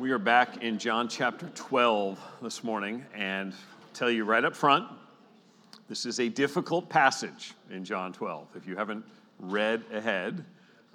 [0.00, 3.52] We are back in John chapter 12 this morning, and
[3.92, 4.88] tell you right up front,
[5.90, 8.48] this is a difficult passage in John 12.
[8.54, 9.04] If you haven't
[9.38, 10.42] read ahead,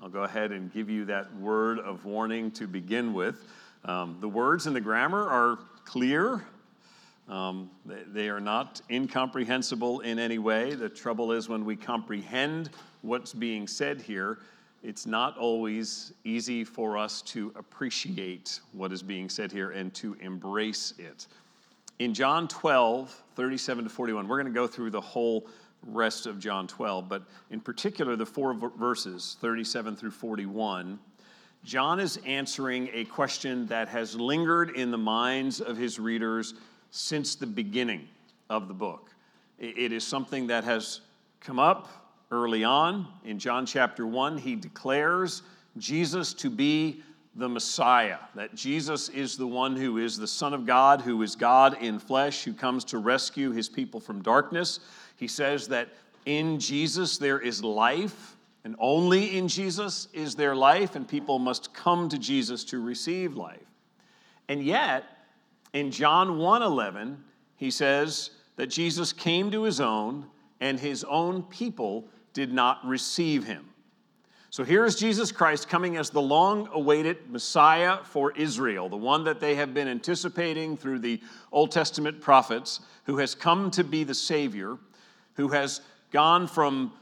[0.01, 3.43] I'll go ahead and give you that word of warning to begin with.
[3.83, 6.43] Um, the words and the grammar are clear.
[7.29, 10.73] Um, they, they are not incomprehensible in any way.
[10.73, 12.71] The trouble is when we comprehend
[13.03, 14.39] what's being said here,
[14.85, 20.13] it's not always easy for us to appreciate what is being said here and to
[20.21, 21.25] embrace it.
[21.97, 25.47] In John 12, 37 to 41, we're going to go through the whole
[25.87, 30.99] rest of John 12, but in particular, the four verses, 37 through 41,
[31.63, 36.53] John is answering a question that has lingered in the minds of his readers
[36.91, 38.07] since the beginning
[38.51, 39.09] of the book.
[39.57, 41.01] It is something that has
[41.39, 43.07] come up early on.
[43.23, 45.43] In John chapter 1, he declares
[45.77, 47.01] Jesus to be
[47.35, 51.35] the Messiah, that Jesus is the one who is the Son of God, who is
[51.35, 54.79] God in flesh, who comes to rescue his people from darkness.
[55.17, 55.89] He says that
[56.25, 61.73] in Jesus there is life, and only in Jesus is there life, and people must
[61.73, 63.59] come to Jesus to receive life.
[64.47, 65.03] And yet,
[65.73, 67.17] in John 1:11,
[67.57, 70.25] he says that Jesus came to his own,
[70.61, 73.65] and his own people did not receive him.
[74.51, 79.23] So here is Jesus Christ coming as the long awaited Messiah for Israel, the one
[79.23, 81.19] that they have been anticipating through the
[81.51, 84.77] Old Testament prophets, who has come to be the Savior,
[85.33, 86.93] who has gone from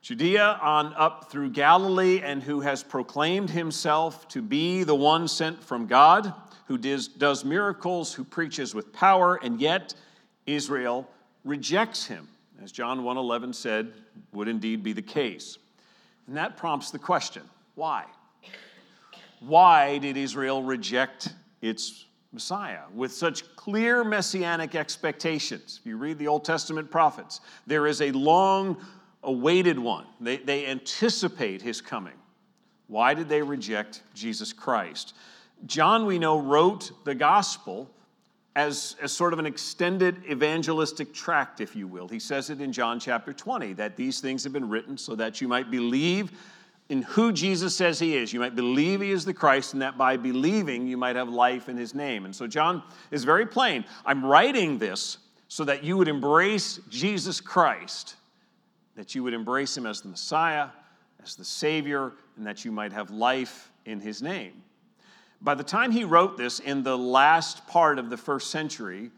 [0.00, 5.62] Judea on up through Galilee, and who has proclaimed himself to be the one sent
[5.62, 6.34] from God,
[6.66, 9.94] who does, miracles, who preaches with power, and yet
[10.46, 11.08] Israel
[11.44, 12.28] rejects him
[12.62, 13.92] as John 1:11 said,
[14.32, 15.58] would indeed be the case.
[16.26, 17.42] And that prompts the question,
[17.74, 18.04] why?
[19.40, 25.80] Why did Israel reject its Messiah with such clear messianic expectations?
[25.80, 28.76] If you read the Old Testament prophets, there is a long
[29.24, 30.06] awaited one.
[30.20, 32.14] They, they anticipate his coming.
[32.86, 35.14] Why did they reject Jesus Christ?
[35.66, 37.90] John, we know, wrote the gospel
[38.54, 42.08] as, as sort of an extended evangelistic tract, if you will.
[42.08, 45.40] He says it in John chapter 20 that these things have been written so that
[45.40, 46.32] you might believe
[46.88, 48.32] in who Jesus says he is.
[48.32, 51.70] You might believe he is the Christ, and that by believing you might have life
[51.70, 52.26] in his name.
[52.26, 53.84] And so John is very plain.
[54.04, 55.16] I'm writing this
[55.48, 58.16] so that you would embrace Jesus Christ,
[58.96, 60.68] that you would embrace him as the Messiah,
[61.22, 64.62] as the Savior, and that you might have life in his name.
[65.42, 69.10] By the time he wrote this in the last part of the first century,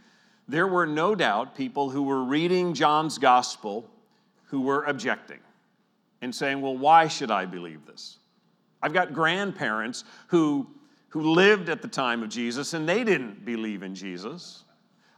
[0.49, 3.89] there were no doubt people who were reading John's gospel
[4.47, 5.41] who were objecting
[6.23, 8.19] and saying, Well, why should I believe this?
[8.83, 10.67] I've got grandparents who,
[11.09, 14.65] who lived at the time of Jesus and they didn't believe in Jesus.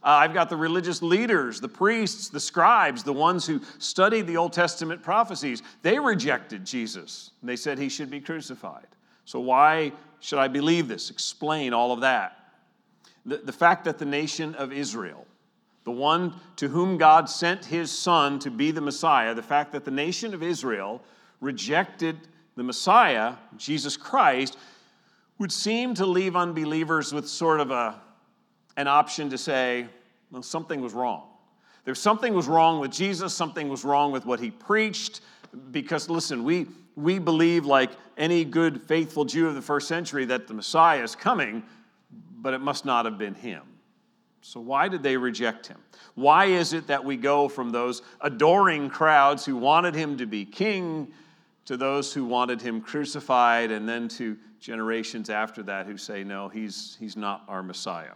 [0.03, 4.37] Uh, I've got the religious leaders, the priests, the scribes, the ones who studied the
[4.37, 5.63] Old Testament prophecies.
[5.81, 7.31] They rejected Jesus.
[7.43, 8.87] They said he should be crucified.
[9.25, 11.09] So, why should I believe this?
[11.09, 12.37] Explain all of that.
[13.25, 15.25] The, the fact that the nation of Israel,
[15.83, 19.85] the one to whom God sent his son to be the Messiah, the fact that
[19.85, 21.01] the nation of Israel
[21.41, 22.17] rejected
[22.55, 24.57] the Messiah, Jesus Christ,
[25.37, 28.01] would seem to leave unbelievers with sort of a,
[28.75, 29.85] an option to say,
[30.31, 31.23] well, something was wrong.
[31.85, 35.21] There's something was wrong with Jesus, something was wrong with what he preached,
[35.71, 40.47] because listen, we, we believe, like any good, faithful Jew of the first century, that
[40.47, 41.63] the Messiah is coming,
[42.39, 43.63] but it must not have been him.
[44.41, 45.77] So, why did they reject him?
[46.15, 50.45] Why is it that we go from those adoring crowds who wanted him to be
[50.45, 51.11] king
[51.65, 56.47] to those who wanted him crucified, and then to generations after that who say, no,
[56.47, 58.13] he's, he's not our Messiah?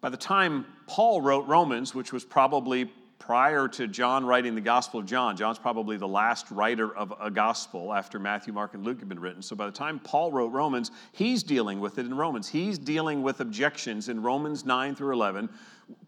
[0.00, 2.90] By the time Paul wrote Romans, which was probably
[3.30, 5.36] prior to John writing the Gospel of John.
[5.36, 9.20] John's probably the last writer of a gospel after Matthew, Mark, and Luke have been
[9.20, 9.40] written.
[9.40, 12.48] So by the time Paul wrote Romans, he's dealing with it in Romans.
[12.48, 15.48] He's dealing with objections in Romans 9 through 11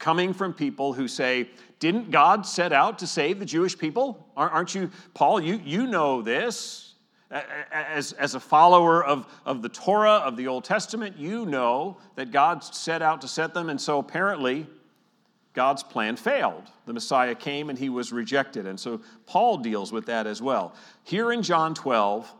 [0.00, 1.48] coming from people who say,
[1.78, 4.26] Didn't God set out to save the Jewish people?
[4.36, 6.94] Aren't you, Paul, you, you know this.
[7.70, 12.32] As, as a follower of, of the Torah, of the Old Testament, you know that
[12.32, 13.68] God set out to set them.
[13.68, 14.66] And so apparently,
[15.54, 16.64] God's plan failed.
[16.86, 18.66] The Messiah came and he was rejected.
[18.66, 20.74] And so Paul deals with that as well.
[21.04, 22.32] Here in John 12,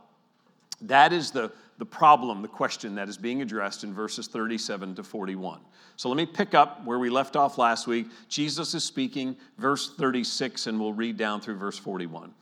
[0.82, 5.02] that is the, the problem, the question that is being addressed in verses 37 to
[5.02, 5.60] 41.
[5.96, 8.08] So let me pick up where we left off last week.
[8.28, 12.32] Jesus is speaking, verse 36, and we'll read down through verse 41.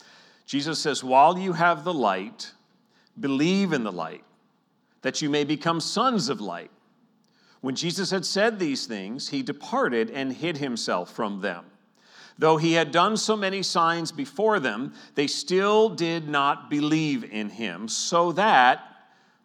[0.46, 2.52] Jesus says, While you have the light,
[3.18, 4.24] believe in the light,
[5.02, 6.70] that you may become sons of light.
[7.60, 11.64] When Jesus had said these things, he departed and hid himself from them.
[12.38, 17.50] Though he had done so many signs before them, they still did not believe in
[17.50, 18.82] him, so that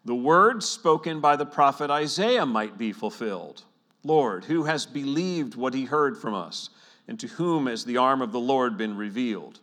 [0.06, 3.64] the words spoken by the prophet Isaiah might be fulfilled.
[4.06, 6.70] Lord, who has believed what he heard from us,
[7.08, 9.60] and to whom has the arm of the Lord been revealed?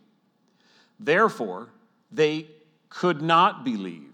[0.99, 1.69] Therefore,
[2.11, 2.47] they
[2.89, 4.12] could not believe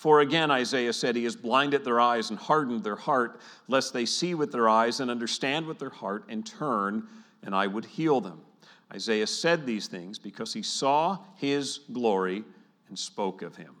[0.00, 3.38] for again, Isaiah said, He has blinded their eyes and hardened their heart,
[3.68, 7.06] lest they see with their eyes and understand with their heart and turn,
[7.42, 8.40] and I would heal them.
[8.94, 12.44] Isaiah said these things because he saw his glory
[12.88, 13.76] and spoke of him.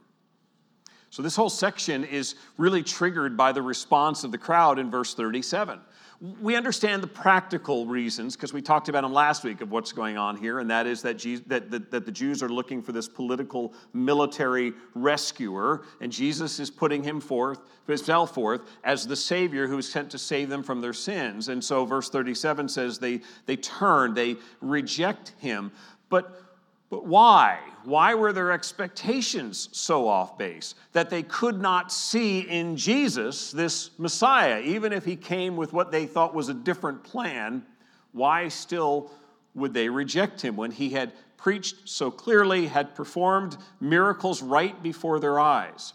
[1.08, 5.14] So, this whole section is really triggered by the response of the crowd in verse
[5.14, 5.80] 37
[6.20, 10.18] we understand the practical reasons because we talked about them last week of what's going
[10.18, 12.92] on here, and that is that, Jesus, that, that, that, the Jews are looking for
[12.92, 19.66] this political military rescuer, and Jesus is putting him forth, himself forth as the Savior
[19.66, 21.48] who is sent to save them from their sins.
[21.48, 25.72] And so, verse 37 says they, they turn, they reject him.
[26.10, 26.49] But
[26.90, 27.60] but why?
[27.84, 33.90] Why were their expectations so off base that they could not see in Jesus this
[33.96, 34.60] Messiah?
[34.60, 37.64] Even if he came with what they thought was a different plan,
[38.12, 39.10] why still
[39.54, 45.20] would they reject him when he had preached so clearly, had performed miracles right before
[45.20, 45.94] their eyes?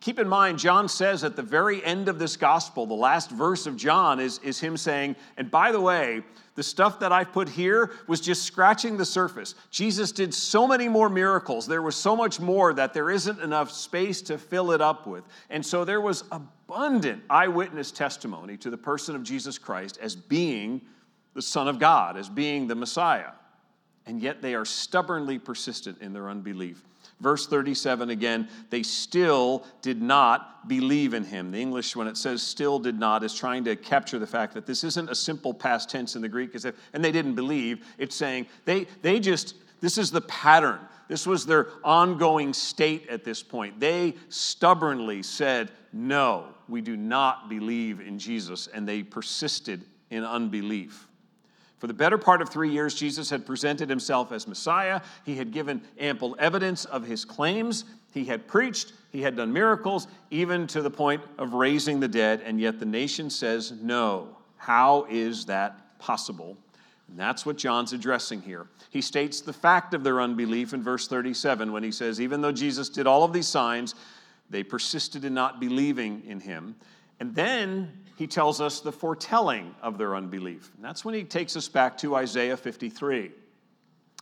[0.00, 3.66] Keep in mind, John says at the very end of this gospel, the last verse
[3.66, 6.22] of John is, is him saying, and by the way,
[6.56, 9.54] the stuff that I've put here was just scratching the surface.
[9.70, 11.66] Jesus did so many more miracles.
[11.66, 15.22] There was so much more that there isn't enough space to fill it up with.
[15.50, 20.80] And so there was abundant eyewitness testimony to the person of Jesus Christ as being
[21.34, 23.32] the Son of God, as being the Messiah.
[24.06, 26.82] And yet they are stubbornly persistent in their unbelief.
[27.20, 31.50] Verse 37 again, they still did not believe in him.
[31.50, 34.66] The English, when it says still did not, is trying to capture the fact that
[34.66, 37.86] this isn't a simple past tense in the Greek, as if, and they didn't believe.
[37.96, 40.80] It's saying they, they just, this is the pattern.
[41.08, 43.80] This was their ongoing state at this point.
[43.80, 51.08] They stubbornly said, No, we do not believe in Jesus, and they persisted in unbelief.
[51.78, 55.02] For the better part of three years, Jesus had presented himself as Messiah.
[55.24, 57.84] He had given ample evidence of his claims.
[58.14, 58.92] He had preached.
[59.12, 62.40] He had done miracles, even to the point of raising the dead.
[62.44, 64.36] And yet the nation says, No.
[64.56, 66.56] How is that possible?
[67.08, 68.66] And that's what John's addressing here.
[68.90, 72.52] He states the fact of their unbelief in verse 37 when he says, Even though
[72.52, 73.94] Jesus did all of these signs,
[74.48, 76.74] they persisted in not believing in him.
[77.20, 80.72] And then he tells us the foretelling of their unbelief.
[80.74, 83.30] And that's when he takes us back to Isaiah 53.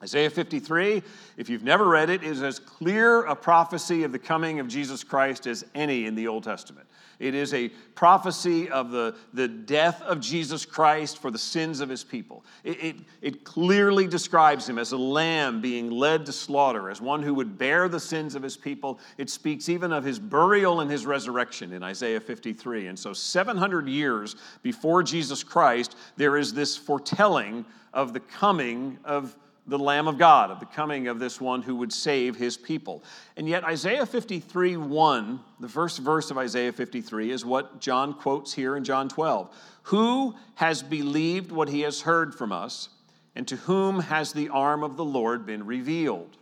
[0.04, 1.02] Isaiah 53,
[1.38, 5.02] if you've never read it, is as clear a prophecy of the coming of Jesus
[5.02, 6.86] Christ as any in the Old Testament.
[7.18, 11.88] It is a prophecy of the, the death of Jesus Christ for the sins of
[11.88, 12.44] his people.
[12.64, 17.22] It, it, it, clearly describes him as a lamb being led to slaughter, as one
[17.22, 19.00] who would bear the sins of his people.
[19.16, 22.88] It speaks even of his burial and his resurrection in Isaiah 53.
[22.88, 27.64] And so, 700 years before Jesus Christ, there is this foretelling
[27.94, 29.34] of the coming of
[29.66, 33.02] the Lamb of God, of the coming of this one who would save his people.
[33.36, 38.52] And yet, Isaiah 53 1, the first verse of Isaiah 53, is what John quotes
[38.52, 39.54] here in John 12.
[39.84, 42.90] Who has believed what he has heard from us,
[43.34, 46.36] and to whom has the arm of the Lord been revealed?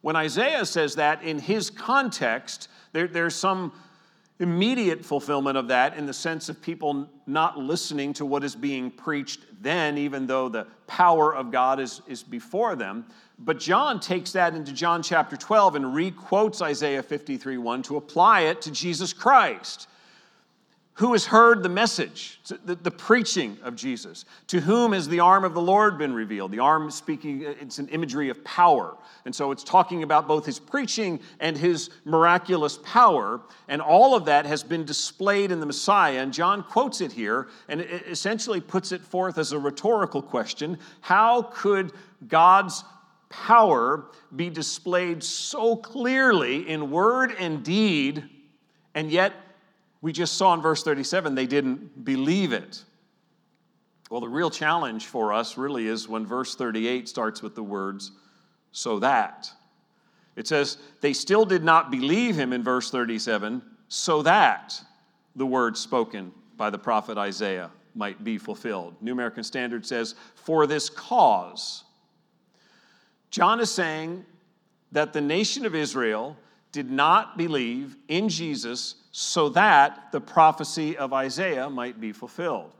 [0.00, 3.72] When Isaiah says that, in his context, there, there's some
[4.38, 8.90] immediate fulfillment of that in the sense of people not listening to what is being
[8.90, 13.06] preached then, even though the power of God is, is before them.
[13.38, 18.42] But John takes that into John chapter 12 and requotes Isaiah 53 1 to apply
[18.42, 19.88] it to Jesus Christ
[20.96, 24.24] who has heard the message, the, the, preaching of Jesus?
[24.46, 26.52] To whom has the arm of the Lord been revealed?
[26.52, 28.96] The arm speaking, uh, it's an imagery of power.
[29.26, 33.42] And so it's talking about both his preaching and his miraculous power.
[33.68, 36.20] And all of that has been displayed in the Messiah.
[36.20, 40.78] And John quotes it here and it essentially puts it forth as a rhetorical question
[41.02, 41.92] How could
[42.26, 42.84] God's
[43.28, 48.24] power be displayed so clearly in word and deed,
[48.94, 49.34] and yet
[50.06, 52.84] we just saw in verse 37 they didn't believe it.
[54.08, 58.12] Well, the real challenge for us really is when verse 38 starts with the words,
[58.70, 59.50] so that.
[60.36, 64.80] It says, they still did not believe him in verse 37, so that
[65.34, 68.94] the word spoken by the prophet Isaiah might be fulfilled.
[69.00, 71.82] New American Standard says, for this cause.
[73.32, 74.24] John is saying
[74.92, 76.36] that the nation of Israel
[76.70, 82.70] did not believe in Jesus so that the prophecy of Isaiah might be fulfilled.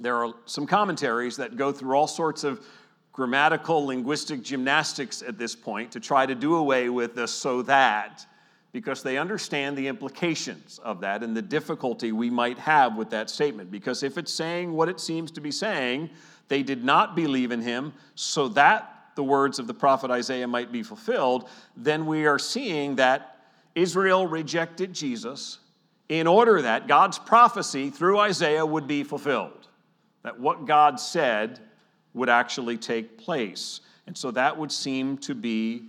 [0.00, 2.66] There are some commentaries that go through all sorts of
[3.12, 8.26] grammatical, linguistic gymnastics at this point to try to do away with the so that
[8.72, 13.30] because they understand the implications of that and the difficulty we might have with that
[13.30, 13.70] statement.
[13.70, 16.10] Because if it's saying what it seems to be saying,
[16.48, 20.72] they did not believe in him so that the words of the prophet Isaiah might
[20.72, 23.29] be fulfilled, then we are seeing that
[23.74, 25.58] Israel rejected Jesus
[26.08, 29.68] in order that God's prophecy through Isaiah would be fulfilled,
[30.22, 31.60] that what God said
[32.14, 33.80] would actually take place.
[34.06, 35.84] And so that would seem to be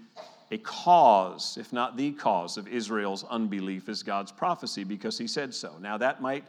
[0.51, 5.53] a cause, if not the cause, of Israel's unbelief is God's prophecy because he said
[5.53, 5.75] so.
[5.81, 6.43] Now, that might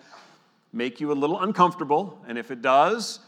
[0.72, 3.20] make you a little uncomfortable, and if it does,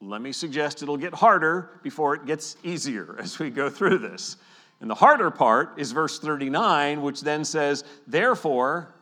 [0.00, 4.38] let me suggest it'll get harder before it gets easier as we go through this.
[4.84, 8.94] And the harder part is verse 39, which then says, Therefore,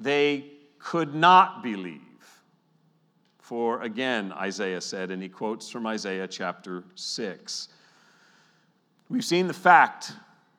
[0.00, 0.46] they
[0.80, 2.00] could not believe.
[3.38, 7.68] For again, Isaiah said, and he quotes from Isaiah chapter 6.
[9.08, 10.10] We've seen the fact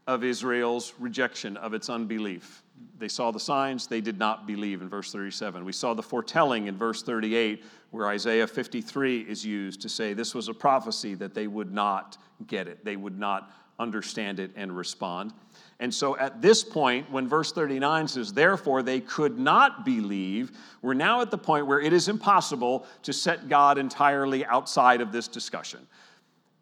[0.07, 2.63] of Israel's rejection of its unbelief.
[2.99, 5.65] They saw the signs, they did not believe in verse 37.
[5.65, 10.33] We saw the foretelling in verse 38, where Isaiah 53 is used to say this
[10.33, 14.75] was a prophecy that they would not get it, they would not understand it and
[14.75, 15.33] respond.
[15.79, 20.95] And so at this point, when verse 39 says, Therefore they could not believe, we're
[20.95, 25.27] now at the point where it is impossible to set God entirely outside of this
[25.27, 25.87] discussion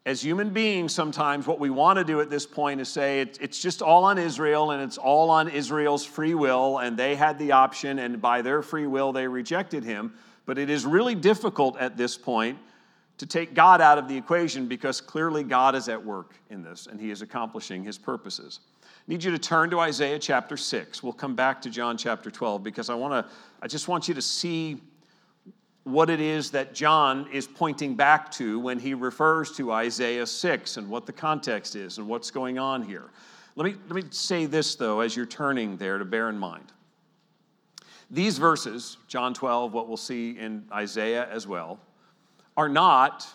[0.06, 3.38] as human beings, sometimes what we want to do at this point is say it,
[3.40, 7.40] it's just all on Israel and it's all on Israel's free will, and they had
[7.40, 10.14] the option, and by their free will, they rejected him.
[10.46, 12.56] But it is really difficult at this point
[13.18, 16.86] to take God out of the equation because clearly God is at work in this
[16.86, 18.60] and he is accomplishing his purposes.
[18.84, 21.02] I need you to turn to Isaiah chapter 6.
[21.02, 23.32] We'll come back to John chapter 12 because I want to
[23.62, 24.80] I just want you to see
[25.84, 30.78] what it is that John is pointing back to when he refers to Isaiah 6
[30.78, 33.04] and what the context is and what's going on here.
[33.54, 36.72] Let me, let me say this, though, as you're turning there to bear in mind.
[38.10, 41.78] These verses, John 12, what we'll see in Isaiah as well,
[42.56, 43.26] are not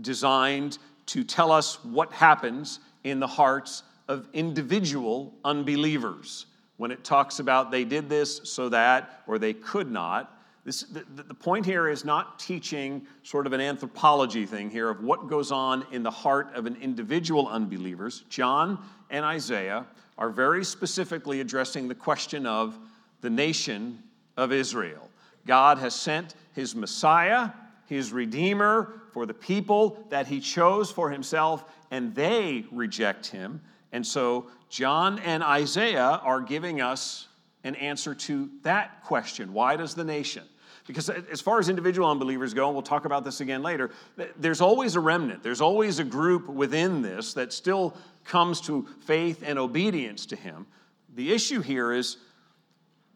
[0.00, 6.46] designed to tell us what happens in the hearts of individual unbelievers.
[6.76, 10.34] When it talks about they did this so that, or they could not,
[10.64, 15.02] this, the, the point here is not teaching sort of an anthropology thing here of
[15.02, 18.24] what goes on in the heart of an individual unbelievers.
[18.28, 19.86] John and Isaiah
[20.18, 22.78] are very specifically addressing the question of
[23.22, 24.02] the nation
[24.36, 25.08] of Israel.
[25.46, 27.48] God has sent his Messiah,
[27.88, 33.60] his Redeemer, for the people that he chose for himself, and they reject him.
[33.92, 37.28] And so John and Isaiah are giving us
[37.64, 39.52] an answer to that question.
[39.52, 40.44] Why does the nation?
[40.86, 43.90] Because as far as individual unbelievers go, and we'll talk about this again later,
[44.38, 45.42] there's always a remnant.
[45.42, 50.66] There's always a group within this that still comes to faith and obedience to Him.
[51.14, 52.16] The issue here is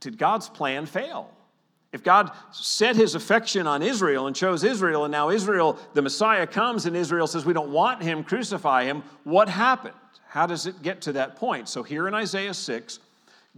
[0.01, 1.31] did God's plan fail?
[1.93, 6.47] If God set his affection on Israel and chose Israel, and now Israel, the Messiah
[6.47, 9.95] comes and Israel says, We don't want him, crucify him, what happened?
[10.27, 11.69] How does it get to that point?
[11.69, 12.99] So here in Isaiah 6,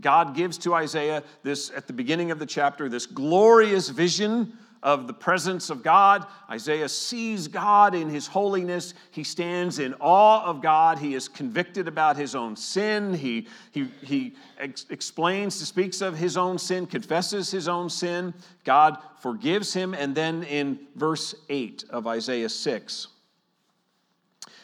[0.01, 4.53] God gives to Isaiah this, at the beginning of the chapter, this glorious vision
[4.85, 6.27] of the presence of God.
[6.51, 8.93] Isaiah sees God in his holiness.
[9.11, 10.99] He stands in awe of God.
[10.99, 13.15] He is convicted about his own sin.
[13.15, 18.35] He, he, he ex- explains, speaks of his own sin, confesses his own sin.
[18.65, 19.95] God forgives him.
[19.95, 23.09] And then in verse 8 of Isaiah 6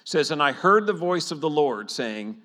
[0.04, 2.36] says, And I heard the voice of the Lord saying,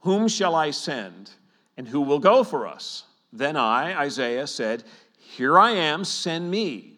[0.00, 1.30] Whom shall I send?
[1.76, 3.04] And who will go for us?
[3.34, 4.84] Then I, Isaiah, said,
[5.18, 6.91] Here I am, send me.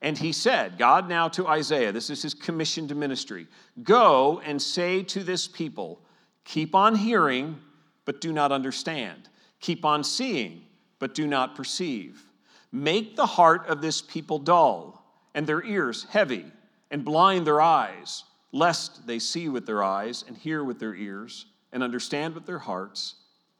[0.00, 3.46] And he said, God now to Isaiah, this is his commissioned ministry
[3.82, 6.00] go and say to this people,
[6.44, 7.58] Keep on hearing,
[8.04, 9.28] but do not understand.
[9.60, 10.62] Keep on seeing,
[10.98, 12.24] but do not perceive.
[12.72, 16.46] Make the heart of this people dull, and their ears heavy,
[16.90, 21.46] and blind their eyes, lest they see with their eyes, and hear with their ears,
[21.72, 23.16] and understand with their hearts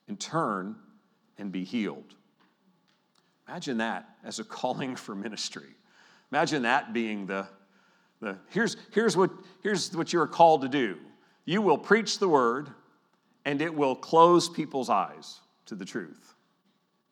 [0.08, 0.76] and turn
[1.36, 2.14] and be healed.
[3.46, 5.74] Imagine that as a calling for ministry.
[6.32, 7.46] Imagine that being the,
[8.20, 9.30] the here's, here's, what,
[9.62, 10.96] here's what you're called to do.
[11.44, 12.68] You will preach the word,
[13.44, 16.34] and it will close people's eyes to the truth.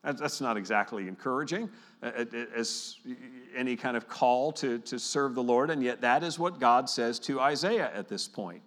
[0.02, 1.68] That's not exactly encouraging
[2.02, 2.96] as
[3.56, 6.88] any kind of call to, to serve the Lord, and yet that is what God
[6.88, 8.62] says to Isaiah at this point.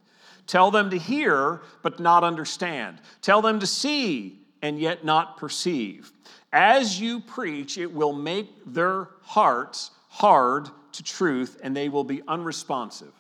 [0.48, 3.00] Tell them to hear, but not understand.
[3.22, 6.12] Tell them to see, and yet not perceive.
[6.52, 12.22] As you preach, it will make their hearts hard to truth and they will be
[12.28, 13.14] unresponsive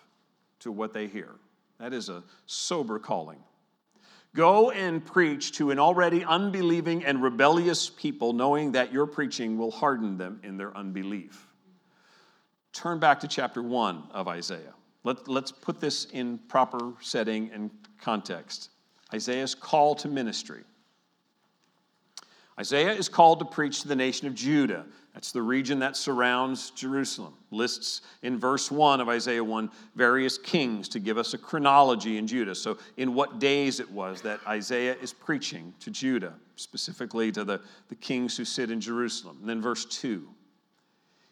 [0.59, 1.29] to what they hear.
[1.79, 3.39] That is a sober calling.
[4.35, 9.71] Go and preach to an already unbelieving and rebellious people, knowing that your preaching will
[9.71, 11.47] harden them in their unbelief.
[12.73, 14.73] Turn back to chapter 1 of Isaiah.
[15.03, 18.69] Let, let's put this in proper setting and context.
[19.13, 20.63] Isaiah's call to ministry.
[22.59, 24.85] Isaiah is called to preach to the nation of Judah.
[25.19, 27.33] That's the region that surrounds Jerusalem.
[27.51, 32.25] Lists in verse 1 of Isaiah 1 various kings to give us a chronology in
[32.25, 32.55] Judah.
[32.55, 37.59] So, in what days it was that Isaiah is preaching to Judah, specifically to the,
[37.89, 39.39] the kings who sit in Jerusalem.
[39.41, 40.25] And then verse 2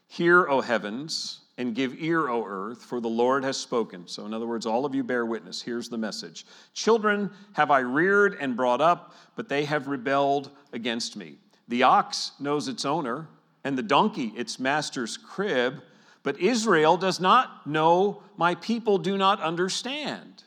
[0.07, 4.05] Hear, O heavens, and give ear, O earth, for the Lord has spoken.
[4.05, 5.61] So, in other words, all of you bear witness.
[5.61, 11.15] Here's the message Children have I reared and brought up, but they have rebelled against
[11.15, 11.37] me.
[11.69, 13.29] The ox knows its owner,
[13.67, 15.81] and the donkey its master's crib,
[16.23, 20.43] but Israel does not know, my people do not understand.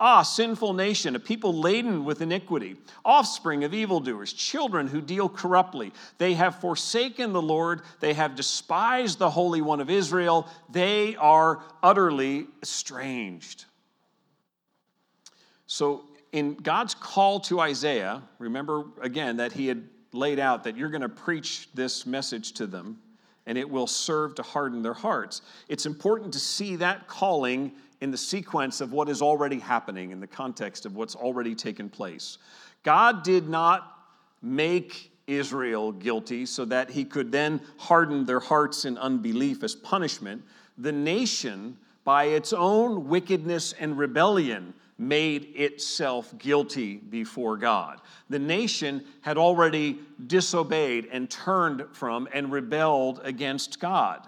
[0.00, 2.74] Ah, sinful nation, a people laden with iniquity,
[3.04, 5.92] offspring of evildoers, children who deal corruptly.
[6.18, 11.62] They have forsaken the Lord, they have despised the Holy One of Israel, they are
[11.80, 13.66] utterly estranged.
[15.68, 20.90] So, in God's call to Isaiah, remember again that he had laid out that you're
[20.90, 22.98] going to preach this message to them
[23.46, 25.40] and it will serve to harden their hearts.
[25.68, 30.20] It's important to see that calling in the sequence of what is already happening, in
[30.20, 32.38] the context of what's already taken place.
[32.82, 33.96] God did not
[34.42, 40.42] make Israel guilty so that he could then harden their hearts in unbelief as punishment.
[40.76, 48.00] The nation, by its own wickedness and rebellion, made itself guilty before God.
[48.28, 54.26] The nation had already disobeyed and turned from and rebelled against God.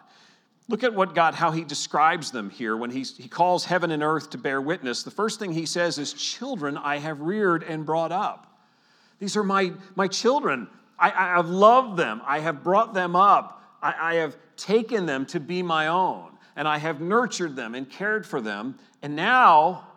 [0.69, 4.05] Look at what God, how he describes them here when he, he calls heaven and
[4.05, 5.03] earth to bear witness.
[5.03, 8.47] The first thing he says is, Children I have reared and brought up.
[9.19, 10.69] These are my, my children.
[10.97, 12.23] I, I have loved them.
[12.25, 13.61] I have brought them up.
[13.83, 16.31] I, I have taken them to be my own.
[16.55, 18.79] And I have nurtured them and cared for them.
[19.03, 19.89] And now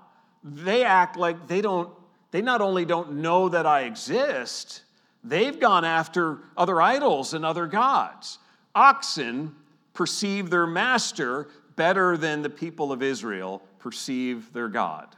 [0.43, 1.89] they act like they don't,
[2.31, 4.83] they not only don't know that I exist,
[5.23, 8.39] they've gone after other idols and other gods.
[8.75, 9.55] Oxen
[9.93, 15.15] perceive their master better than the people of Israel perceive their God.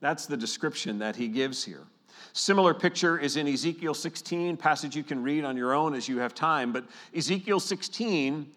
[0.00, 1.84] That's the description that he gives here.
[2.32, 6.18] Similar picture is in Ezekiel 16, passage you can read on your own as you
[6.18, 8.50] have time, but Ezekiel 16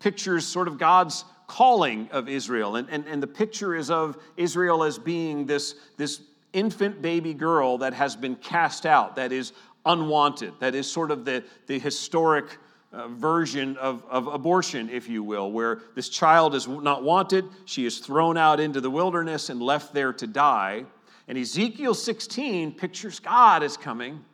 [0.00, 2.76] pictures sort of God's calling of Israel.
[2.76, 6.20] And, and, and the picture is of Israel as being this, this
[6.52, 9.52] infant baby girl that has been cast out, that is
[9.84, 12.58] unwanted, that is sort of the, the historic
[12.92, 17.84] uh, version of, of abortion, if you will, where this child is not wanted, she
[17.84, 20.84] is thrown out into the wilderness and left there to die.
[21.28, 24.24] And Ezekiel 16 pictures God as coming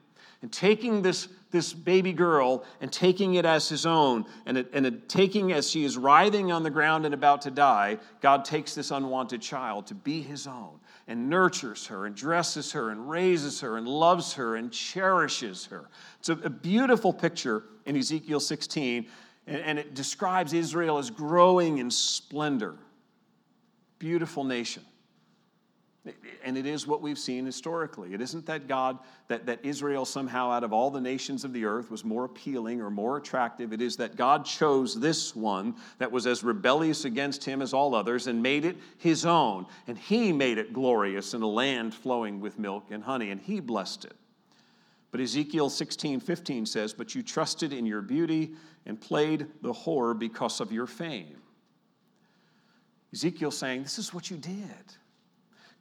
[0.43, 4.85] and taking this, this baby girl and taking it as his own, and, it, and
[4.85, 8.75] it, taking as she is writhing on the ground and about to die, God takes
[8.75, 13.61] this unwanted child to be his own and nurtures her and dresses her and raises
[13.61, 15.89] her and loves her and cherishes her.
[16.19, 19.07] It's a, a beautiful picture in Ezekiel 16,
[19.47, 22.75] and, and it describes Israel as growing in splendor.
[23.99, 24.83] Beautiful nation.
[26.45, 28.13] And it is what we've seen historically.
[28.13, 31.65] It isn't that God, that, that Israel somehow, out of all the nations of the
[31.65, 33.73] earth, was more appealing or more attractive.
[33.73, 37.95] It is that God chose this one that was as rebellious against him as all
[37.95, 39.65] others and made it his own.
[39.87, 43.61] And he made it glorious in a land flowing with milk and honey, and he
[43.61, 44.15] blessed it.
[45.11, 48.53] But Ezekiel 16 15 says, But you trusted in your beauty
[48.85, 51.41] and played the whore because of your fame.
[53.15, 54.97] Ezekiel saying, This is what you did.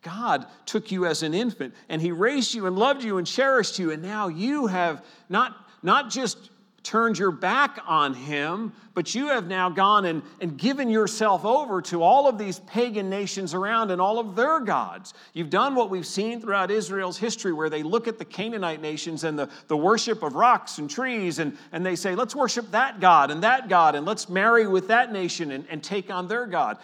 [0.04, 3.80] God took you as an infant and he raised you and loved you and cherished
[3.80, 6.50] you, and now you have not, not just
[6.84, 11.82] turned your back on him, but you have now gone and, and given yourself over
[11.82, 15.14] to all of these pagan nations around and all of their gods.
[15.32, 19.24] You've done what we've seen throughout Israel's history, where they look at the Canaanite nations
[19.24, 23.00] and the, the worship of rocks and trees, and, and they say, let's worship that
[23.00, 26.46] God and that God, and let's marry with that nation and, and take on their
[26.46, 26.78] God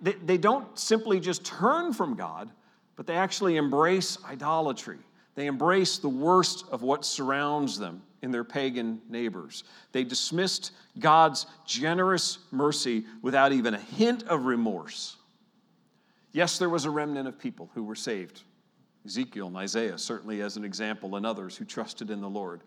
[0.00, 2.50] they, they don't simply just turn from God,
[2.96, 4.98] but they actually embrace idolatry.
[5.34, 9.64] They embrace the worst of what surrounds them in their pagan neighbors.
[9.92, 15.16] They dismissed God's generous mercy without even a hint of remorse.
[16.32, 18.42] Yes, there was a remnant of people who were saved.
[19.04, 22.62] Ezekiel and Isaiah, certainly as an example, and others who trusted in the Lord.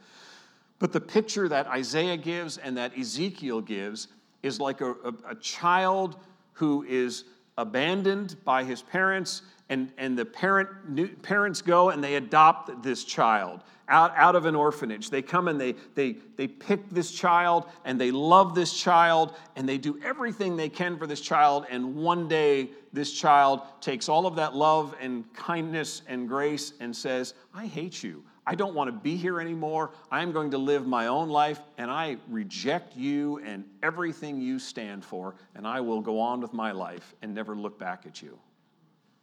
[0.80, 4.10] But the picture that Isaiah gives and that Ezekiel gives
[4.44, 6.18] is like a, a, a child
[6.56, 7.24] who is
[7.58, 13.04] abandoned by his parents, and, and the parent, new, parents go and they adopt this
[13.04, 15.10] child out, out of an orphanage.
[15.10, 19.68] They come and they, they, they pick this child and they love this child and
[19.68, 21.66] they do everything they can for this child.
[21.70, 26.96] And one day, this child takes all of that love and kindness and grace and
[26.96, 28.24] says, I hate you.
[28.48, 29.92] I don't want to be here anymore.
[30.12, 35.04] I'm going to live my own life, and I reject you and everything you stand
[35.04, 38.38] for, and I will go on with my life and never look back at you.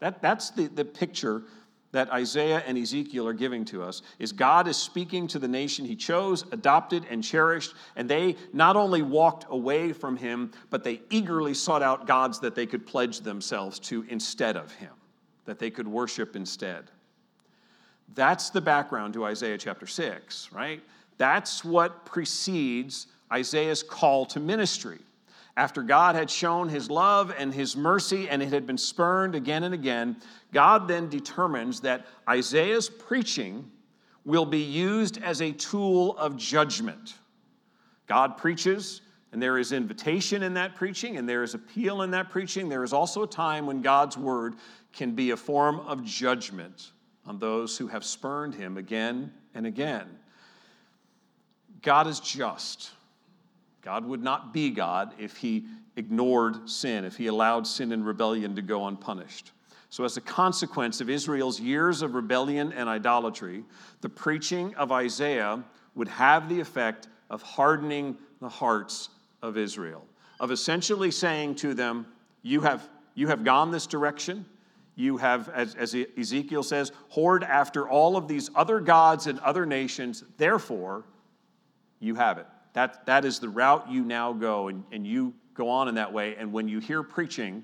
[0.00, 1.44] That, that's the, the picture
[1.92, 5.84] that Isaiah and Ezekiel are giving to us is God is speaking to the nation
[5.84, 11.02] he chose, adopted, and cherished, and they not only walked away from him, but they
[11.10, 14.92] eagerly sought out gods that they could pledge themselves to instead of him,
[15.44, 16.90] that they could worship instead.
[18.14, 20.82] That's the background to Isaiah chapter 6, right?
[21.18, 24.98] That's what precedes Isaiah's call to ministry.
[25.56, 29.64] After God had shown his love and his mercy and it had been spurned again
[29.64, 30.16] and again,
[30.52, 33.70] God then determines that Isaiah's preaching
[34.24, 37.14] will be used as a tool of judgment.
[38.06, 42.30] God preaches, and there is invitation in that preaching, and there is appeal in that
[42.30, 42.68] preaching.
[42.68, 44.54] There is also a time when God's word
[44.92, 46.92] can be a form of judgment
[47.26, 50.06] on those who have spurned him again and again.
[51.82, 52.90] God is just.
[53.82, 58.54] God would not be God if he ignored sin, if he allowed sin and rebellion
[58.56, 59.52] to go unpunished.
[59.90, 63.64] So, as a consequence of Israel's years of rebellion and idolatry,
[64.00, 65.62] the preaching of Isaiah
[65.94, 69.10] would have the effect of hardening the hearts
[69.42, 70.06] of Israel,
[70.40, 72.06] of essentially saying to them,
[72.42, 74.46] You have, you have gone this direction.
[74.94, 79.64] You have, as, as Ezekiel says, whored after all of these other gods and other
[79.64, 80.22] nations.
[80.36, 81.04] Therefore,
[81.98, 82.46] you have it.
[82.74, 86.12] That, that is the route you now go, and, and you go on in that
[86.12, 86.36] way.
[86.36, 87.62] And when you hear preaching,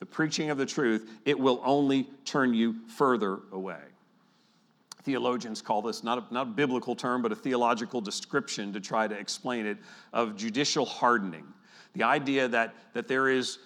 [0.00, 3.80] the preaching of the truth, it will only turn you further away.
[5.02, 9.06] Theologians call this not a, not a biblical term, but a theological description to try
[9.06, 9.78] to explain it
[10.12, 11.44] of judicial hardening.
[11.94, 13.58] The idea that, that there, is,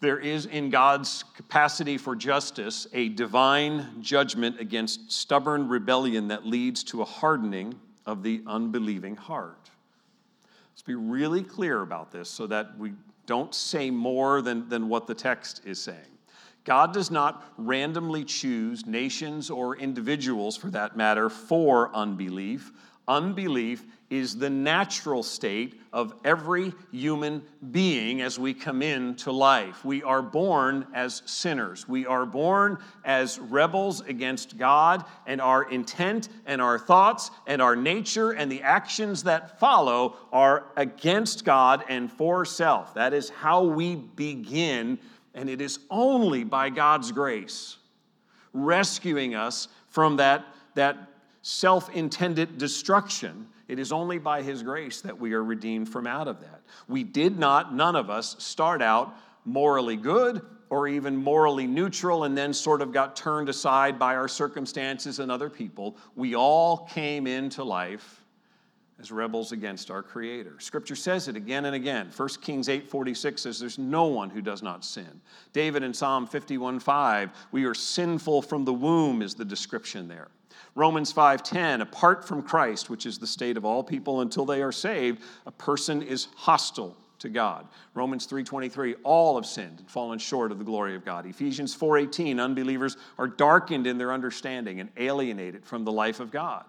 [0.00, 6.84] there is in God's capacity for justice a divine judgment against stubborn rebellion that leads
[6.84, 9.70] to a hardening of the unbelieving heart.
[10.72, 12.92] Let's be really clear about this so that we
[13.24, 16.16] don't say more than, than what the text is saying.
[16.64, 22.72] God does not randomly choose nations or individuals, for that matter, for unbelief.
[23.08, 27.42] Unbelief is the natural state of every human
[27.72, 29.84] being as we come into life.
[29.84, 31.88] We are born as sinners.
[31.88, 37.74] We are born as rebels against God, and our intent and our thoughts and our
[37.74, 42.94] nature and the actions that follow are against God and for self.
[42.94, 44.98] That is how we begin,
[45.34, 47.78] and it is only by God's grace
[48.56, 50.96] rescuing us from that, that
[51.42, 56.28] self intended destruction it is only by His grace that we are redeemed from out
[56.28, 56.62] of that.
[56.88, 62.36] We did not, none of us, start out morally good or even morally neutral and
[62.36, 65.96] then sort of got turned aside by our circumstances and other people.
[66.16, 68.24] We all came into life
[68.98, 70.58] as rebels against our creator.
[70.58, 72.10] Scripture says it again and again.
[72.16, 75.20] 1 Kings 8:46 says there's no one who does not sin.
[75.52, 80.28] David in Psalm 51:5, we are sinful from the womb is the description there.
[80.76, 84.70] Romans 5:10, apart from Christ, which is the state of all people until they are
[84.70, 87.66] saved, a person is hostile to God.
[87.94, 91.24] Romans 3:23, all have sinned and fallen short of the glory of God.
[91.24, 96.66] Ephesians 4:18, unbelievers are darkened in their understanding and alienated from the life of God.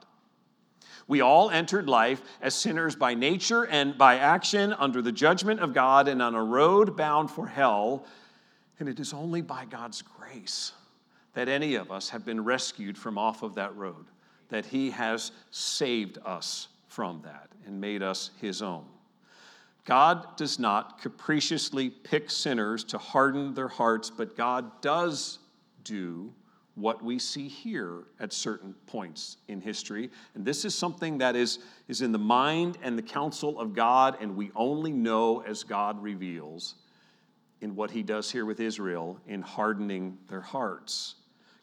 [1.10, 5.74] We all entered life as sinners by nature and by action under the judgment of
[5.74, 8.06] God and on a road bound for hell,
[8.80, 10.72] and it is only by God's grace
[11.38, 14.08] that any of us have been rescued from off of that road,
[14.50, 18.86] that He has saved us from that and made us His own.
[19.86, 25.38] God does not capriciously pick sinners to harden their hearts, but God does
[25.84, 26.34] do
[26.74, 30.10] what we see here at certain points in history.
[30.34, 34.18] And this is something that is, is in the mind and the counsel of God,
[34.20, 36.74] and we only know as God reveals
[37.62, 41.14] in what he does here with Israel in hardening their hearts.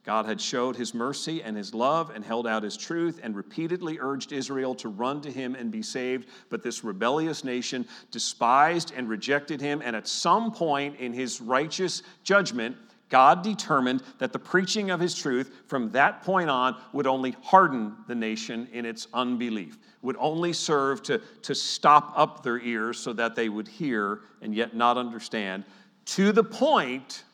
[0.05, 3.99] God had showed his mercy and his love and held out his truth and repeatedly
[3.99, 6.29] urged Israel to run to him and be saved.
[6.51, 9.81] But this rebellious nation despised and rejected him.
[9.83, 12.77] And at some point in his righteous judgment,
[13.09, 17.95] God determined that the preaching of his truth from that point on would only harden
[18.07, 23.14] the nation in its unbelief, would only serve to, to stop up their ears so
[23.14, 25.64] that they would hear and yet not understand,
[26.07, 27.25] to the point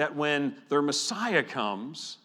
[0.00, 2.16] that when their Messiah comes,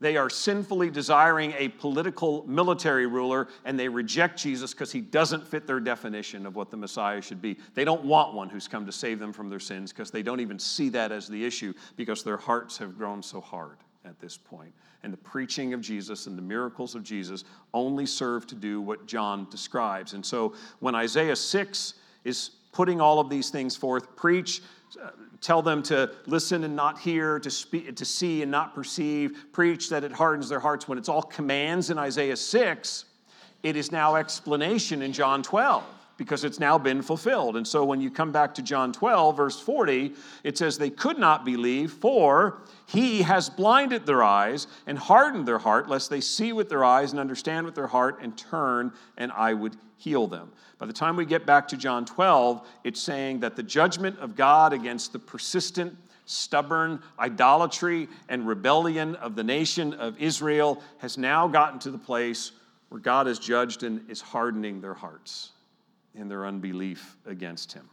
[0.00, 5.46] they are sinfully desiring a political military ruler and they reject Jesus because he doesn't
[5.46, 7.56] fit their definition of what the Messiah should be.
[7.74, 10.40] They don't want one who's come to save them from their sins because they don't
[10.40, 14.36] even see that as the issue because their hearts have grown so hard at this
[14.36, 14.74] point.
[15.04, 19.06] And the preaching of Jesus and the miracles of Jesus only serve to do what
[19.06, 20.14] John describes.
[20.14, 24.60] And so when Isaiah 6 is putting all of these things forth, preach,
[25.40, 29.88] tell them to listen and not hear, to, speak, to see and not perceive, preach
[29.90, 30.88] that it hardens their hearts.
[30.88, 33.04] When it's all commands in Isaiah 6,
[33.62, 35.84] it is now explanation in John 12
[36.20, 37.56] because it's now been fulfilled.
[37.56, 40.12] And so when you come back to John 12, verse 40,
[40.44, 45.58] it says, They could not believe, for he has blinded their eyes and hardened their
[45.58, 49.32] heart, lest they see with their eyes and understand with their heart and turn, and
[49.32, 50.52] I would heal them.
[50.76, 54.36] By the time we get back to John 12, it's saying that the judgment of
[54.36, 61.48] God against the persistent, stubborn idolatry and rebellion of the nation of Israel has now
[61.48, 62.52] gotten to the place
[62.90, 65.52] where God has judged and is hardening their hearts
[66.14, 67.88] in their unbelief against him.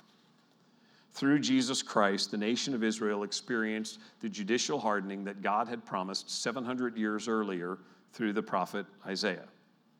[1.14, 6.30] Through Jesus Christ, the nation of Israel experienced the judicial hardening that God had promised
[6.30, 7.80] 700 years earlier
[8.14, 9.48] through the prophet Isaiah.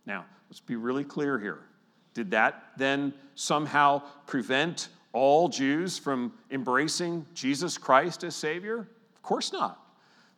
[0.06, 1.62] Now, let's be really clear here.
[2.14, 8.88] Did that then somehow prevent all Jews from embracing Jesus Christ as Savior?
[9.16, 9.80] Of course not.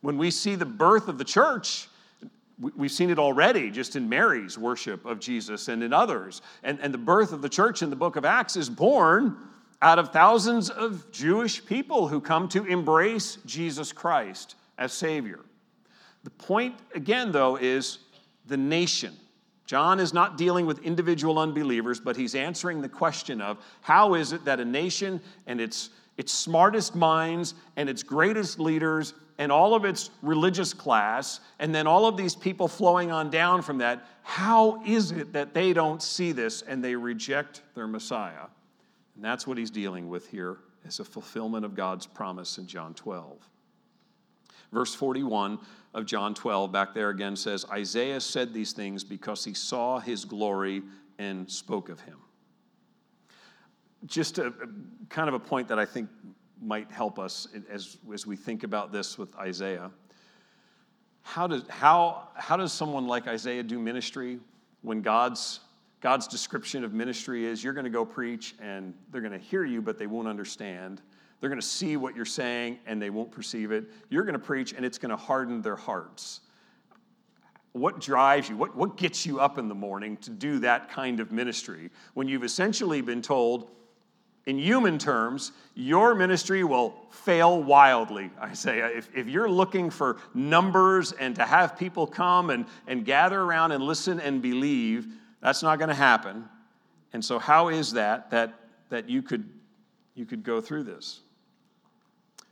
[0.00, 1.89] When we see the birth of the church,
[2.60, 6.42] We've seen it already just in Mary's worship of Jesus and in others.
[6.62, 9.36] And, and the birth of the church in the book of Acts is born
[9.80, 15.40] out of thousands of Jewish people who come to embrace Jesus Christ as Savior.
[16.22, 17.98] The point, again, though, is
[18.46, 19.14] the nation.
[19.64, 24.32] John is not dealing with individual unbelievers, but he's answering the question of how is
[24.32, 29.74] it that a nation and its, its smartest minds and its greatest leaders and all
[29.74, 34.04] of its religious class, and then all of these people flowing on down from that,
[34.22, 38.48] how is it that they don't see this and they reject their Messiah?
[39.16, 42.92] And that's what he's dealing with here as a fulfillment of God's promise in John
[42.92, 43.38] 12.
[44.72, 45.58] Verse 41
[45.94, 50.26] of John 12, back there again, says, Isaiah said these things because he saw his
[50.26, 50.82] glory
[51.18, 52.18] and spoke of him.
[54.04, 54.52] Just a,
[55.08, 56.10] kind of a point that I think
[56.62, 59.90] might help us as, as we think about this with Isaiah.
[61.22, 64.38] How does, how, how does someone like Isaiah do ministry
[64.82, 65.60] when God's,
[66.00, 69.64] God's description of ministry is you're going to go preach and they're going to hear
[69.64, 71.00] you, but they won't understand?
[71.40, 73.84] They're going to see what you're saying and they won't perceive it.
[74.08, 76.40] You're going to preach and it's going to harden their hearts.
[77.72, 78.56] What drives you?
[78.56, 82.26] What, what gets you up in the morning to do that kind of ministry when
[82.26, 83.70] you've essentially been told,
[84.46, 88.88] in human terms, your ministry will fail wildly, Isaiah.
[88.88, 93.72] If, if you're looking for numbers and to have people come and, and gather around
[93.72, 95.06] and listen and believe,
[95.40, 96.48] that's not going to happen.
[97.12, 98.54] And so, how is that that,
[98.88, 99.48] that you, could,
[100.14, 101.20] you could go through this?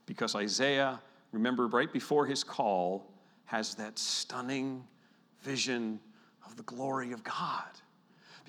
[0.05, 1.01] Because Isaiah,
[1.33, 3.11] remember, right before his call,
[3.47, 4.85] has that stunning
[5.43, 6.01] vision
[6.45, 7.65] of the glory of God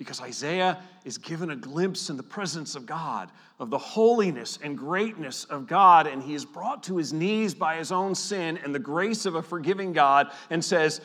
[0.00, 4.76] because Isaiah is given a glimpse in the presence of God, of the holiness and
[4.76, 8.74] greatness of God, and he is brought to his knees by his own sin and
[8.74, 11.02] the grace of a forgiving God and says,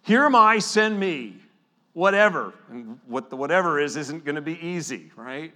[0.00, 1.36] Here am I, send me,
[1.92, 2.54] whatever.
[2.70, 5.52] And what the whatever is isn't going to be easy, right?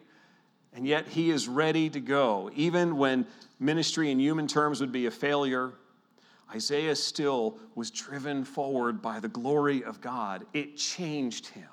[0.74, 2.50] And yet he is ready to go.
[2.54, 3.26] Even when
[3.58, 5.72] ministry in human terms would be a failure,
[6.54, 10.44] Isaiah still was driven forward by the glory of God.
[10.52, 11.64] It changed him.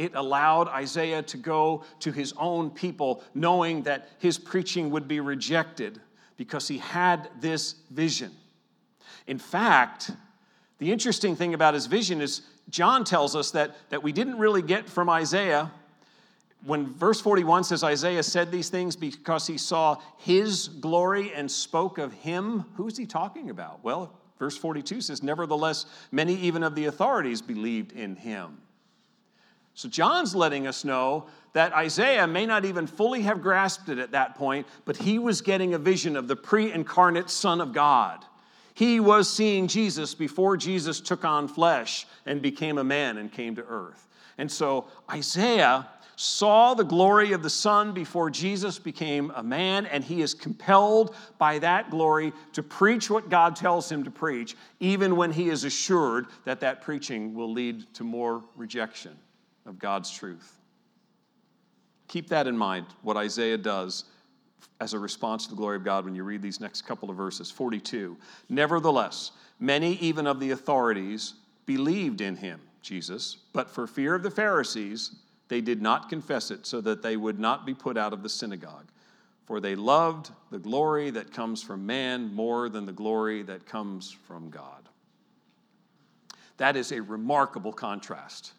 [0.00, 5.20] It allowed Isaiah to go to his own people, knowing that his preaching would be
[5.20, 6.00] rejected
[6.38, 8.32] because he had this vision.
[9.26, 10.10] In fact,
[10.78, 14.62] the interesting thing about his vision is John tells us that, that we didn't really
[14.62, 15.70] get from Isaiah.
[16.64, 21.98] When verse 41 says Isaiah said these things because he saw his glory and spoke
[21.98, 23.84] of him, who's he talking about?
[23.84, 28.62] Well, verse 42 says, Nevertheless, many even of the authorities believed in him.
[29.80, 34.10] So John's letting us know that Isaiah may not even fully have grasped it at
[34.10, 38.22] that point, but he was getting a vision of the pre incarnate Son of God.
[38.74, 43.56] He was seeing Jesus before Jesus took on flesh and became a man and came
[43.56, 44.06] to earth.
[44.36, 50.04] And so Isaiah saw the glory of the Son before Jesus became a man, and
[50.04, 55.16] he is compelled by that glory to preach what God tells him to preach, even
[55.16, 59.16] when he is assured that that preaching will lead to more rejection
[59.66, 60.58] of God's truth.
[62.08, 64.04] Keep that in mind, what Isaiah does
[64.80, 67.16] as a response to the glory of God when you read these next couple of
[67.16, 67.50] verses.
[67.50, 68.16] 42.
[68.48, 71.34] Nevertheless, many even of the authorities
[71.66, 75.16] believed in him, Jesus, but for fear of the Pharisees,
[75.48, 78.28] they did not confess it so that they would not be put out of the
[78.28, 78.86] synagogue.
[79.44, 84.10] For they loved the glory that comes from man more than the glory that comes
[84.10, 84.88] from God.
[86.56, 88.52] That is a remarkable contrast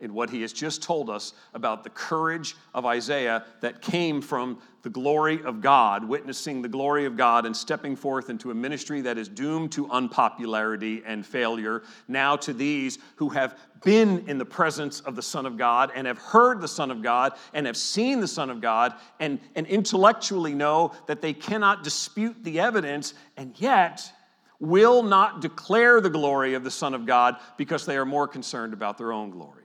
[0.00, 4.58] in what he has just told us about the courage of Isaiah that came from
[4.82, 9.00] the glory of God, witnessing the glory of God and stepping forth into a ministry
[9.00, 11.82] that is doomed to unpopularity and failure.
[12.06, 16.06] Now, to these who have been in the presence of the Son of God and
[16.06, 19.66] have heard the Son of God and have seen the Son of God and, and
[19.66, 24.12] intellectually know that they cannot dispute the evidence, and yet
[24.60, 28.72] will not declare the glory of the Son of God because they are more concerned
[28.72, 29.57] about their own glory.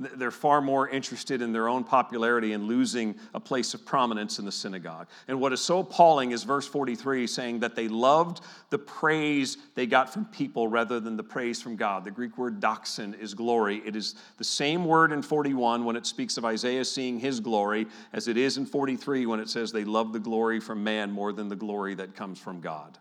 [0.00, 4.46] They're far more interested in their own popularity and losing a place of prominence in
[4.46, 5.08] the synagogue.
[5.28, 9.86] And what is so appalling is verse 43 saying that they loved the praise they
[9.86, 12.04] got from people rather than the praise from God.
[12.04, 13.82] The Greek word doxan is glory.
[13.84, 17.86] It is the same word in 41 when it speaks of Isaiah seeing his glory
[18.14, 21.32] as it is in 43 when it says they love the glory from man more
[21.32, 22.98] than the glory that comes from God.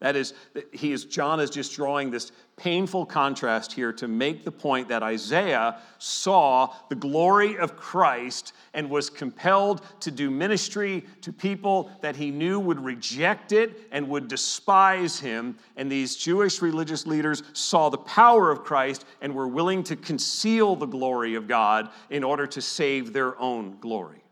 [0.00, 0.32] That is,
[0.72, 5.02] he is, John is just drawing this painful contrast here to make the point that
[5.02, 12.16] Isaiah saw the glory of Christ and was compelled to do ministry to people that
[12.16, 15.56] he knew would reject it and would despise him.
[15.76, 20.76] And these Jewish religious leaders saw the power of Christ and were willing to conceal
[20.76, 24.22] the glory of God in order to save their own glory.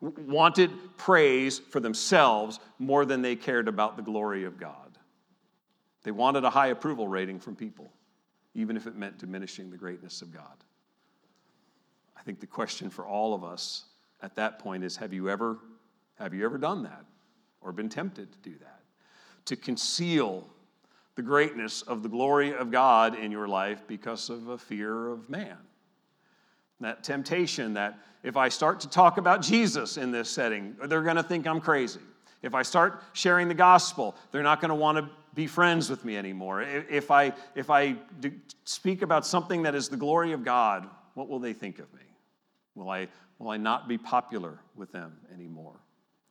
[0.00, 4.87] Wanted praise for themselves more than they cared about the glory of God.
[6.08, 7.92] They wanted a high approval rating from people,
[8.54, 10.64] even if it meant diminishing the greatness of God.
[12.16, 13.84] I think the question for all of us
[14.22, 15.58] at that point is have you ever
[16.18, 17.04] have you ever done that
[17.60, 18.80] or been tempted to do that?
[19.44, 20.48] To conceal
[21.14, 25.28] the greatness of the glory of God in your life because of a fear of
[25.28, 25.58] man.
[26.80, 31.16] That temptation that if I start to talk about Jesus in this setting, they're going
[31.16, 32.00] to think I'm crazy.
[32.40, 36.04] If I start sharing the gospel, they're not going to want to be friends with
[36.04, 36.62] me anymore.
[36.62, 37.94] If I, if I
[38.64, 42.02] speak about something that is the glory of God, what will they think of me?
[42.74, 43.06] Will I,
[43.38, 45.76] will I not be popular with them anymore?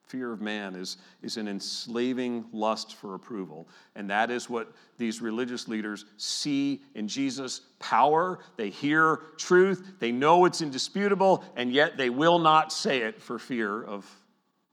[0.07, 3.69] Fear of man is, is an enslaving lust for approval.
[3.95, 8.39] And that is what these religious leaders see in Jesus' power.
[8.57, 13.39] They hear truth, they know it's indisputable, and yet they will not say it for
[13.39, 14.05] fear of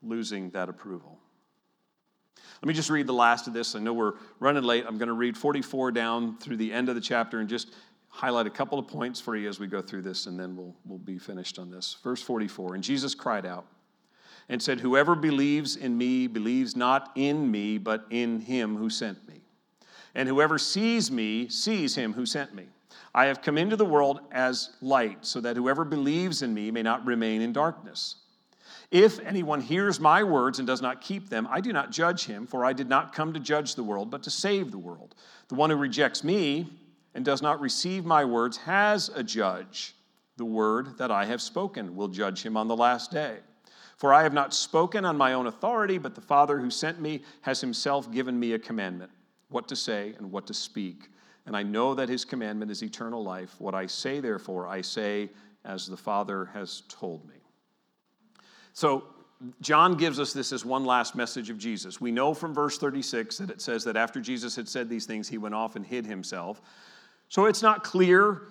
[0.02, 1.20] losing that approval.
[2.64, 3.74] Let me just read the last of this.
[3.74, 4.86] I know we're running late.
[4.88, 7.74] I'm going to read 44 down through the end of the chapter and just
[8.08, 10.74] highlight a couple of points for you as we go through this, and then we'll,
[10.86, 11.98] we'll be finished on this.
[12.02, 13.66] Verse 44 And Jesus cried out
[14.48, 19.28] and said, Whoever believes in me believes not in me, but in him who sent
[19.28, 19.42] me.
[20.14, 22.64] And whoever sees me sees him who sent me.
[23.14, 26.82] I have come into the world as light, so that whoever believes in me may
[26.82, 28.16] not remain in darkness.
[28.94, 32.46] If anyone hears my words and does not keep them, I do not judge him,
[32.46, 35.16] for I did not come to judge the world, but to save the world.
[35.48, 36.68] The one who rejects me
[37.12, 39.96] and does not receive my words has a judge.
[40.36, 43.38] The word that I have spoken will judge him on the last day.
[43.96, 47.24] For I have not spoken on my own authority, but the Father who sent me
[47.40, 49.10] has himself given me a commandment
[49.48, 51.08] what to say and what to speak.
[51.46, 53.56] And I know that his commandment is eternal life.
[53.58, 55.30] What I say, therefore, I say
[55.64, 57.43] as the Father has told me.
[58.74, 59.04] So,
[59.60, 62.00] John gives us this as one last message of Jesus.
[62.00, 65.28] We know from verse 36 that it says that after Jesus had said these things,
[65.28, 66.62] he went off and hid himself.
[67.28, 68.42] So it's not clear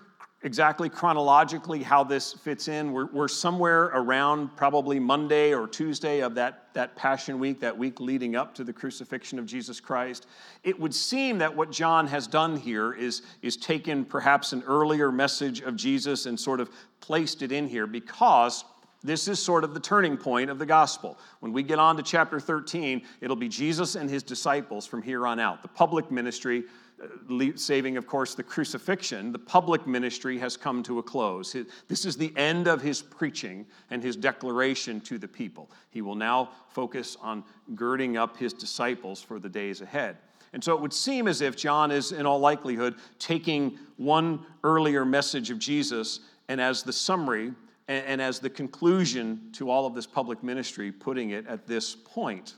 [0.44, 2.92] exactly chronologically how this fits in.
[2.92, 8.02] We're, we're somewhere around probably Monday or Tuesday of that, that Passion Week, that week
[8.02, 10.28] leading up to the crucifixion of Jesus Christ.
[10.64, 15.12] It would seem that what John has done here is, is taken perhaps an earlier
[15.14, 16.70] message of Jesus and sort of
[17.00, 18.66] placed it in here because
[19.04, 21.18] this is sort of the turning point of the gospel.
[21.42, 25.28] When we get on to chapter 13, it'll be Jesus and his disciples from here
[25.28, 25.62] on out.
[25.62, 26.64] The public ministry,
[27.02, 31.56] uh, saving, of course, the crucifixion, the public ministry has come to a close.
[31.90, 35.70] This is the end of his preaching and his declaration to the people.
[35.90, 37.44] He will now focus on
[37.76, 40.18] girding up his disciples for the days ahead.
[40.54, 45.04] And so it would seem as if John is, in all likelihood, taking one earlier
[45.04, 47.54] message of Jesus and as the summary,
[47.88, 51.96] and, and as the conclusion to all of this public ministry, putting it at this
[51.96, 52.56] point.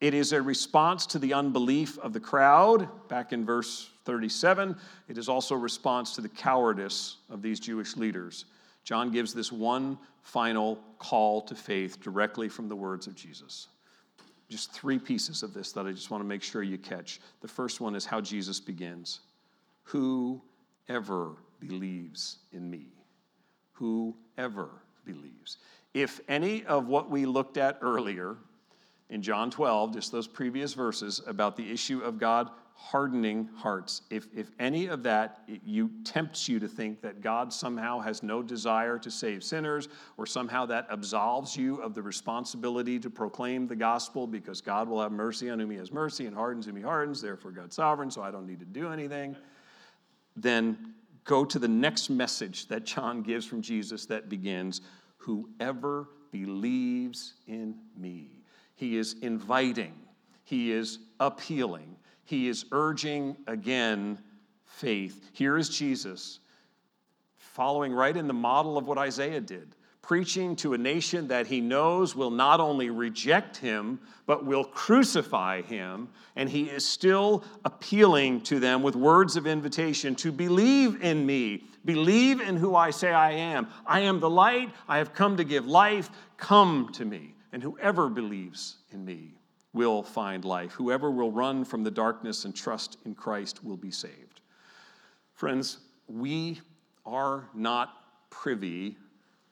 [0.00, 4.76] It is a response to the unbelief of the crowd, back in verse 37.
[5.08, 8.44] It is also a response to the cowardice of these Jewish leaders.
[8.84, 13.68] John gives this one final call to faith directly from the words of Jesus.
[14.48, 17.20] Just three pieces of this that I just want to make sure you catch.
[17.40, 19.20] The first one is how Jesus begins
[19.84, 22.95] Whoever believes in me.
[23.76, 24.70] Whoever
[25.04, 25.58] believes.
[25.94, 28.36] If any of what we looked at earlier
[29.08, 34.02] in John 12, just those previous verses about the issue of God hardening hearts.
[34.10, 38.42] If, if any of that you tempts you to think that God somehow has no
[38.42, 43.76] desire to save sinners, or somehow that absolves you of the responsibility to proclaim the
[43.76, 46.82] gospel because God will have mercy on whom he has mercy and hardens whom he
[46.82, 49.36] hardens, therefore God's sovereign, so I don't need to do anything,
[50.36, 50.94] then
[51.26, 54.80] go to the next message that John gives from Jesus that begins,
[55.18, 58.30] Whoever believes in me.
[58.74, 59.94] He is inviting,
[60.44, 64.18] he is appealing, he is urging again
[64.64, 65.30] faith.
[65.32, 66.40] Here is Jesus
[67.36, 69.75] following right in the model of what Isaiah did,
[70.06, 75.60] preaching to a nation that he knows will not only reject him, but will crucify
[75.62, 76.08] him.
[76.36, 81.64] And he is still appealing to them with words of invitation to believe in me,
[81.84, 83.66] believe in who I say I am.
[83.84, 86.08] I am the light, I have come to give life.
[86.36, 89.34] Come to me and whoever believes in me
[89.72, 90.72] will find life.
[90.72, 94.40] Whoever will run from the darkness and trust in Christ will be saved.
[95.34, 96.60] Friends, we
[97.04, 97.90] are not
[98.30, 98.96] privy